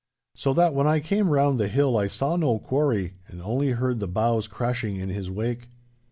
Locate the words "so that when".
0.33-0.87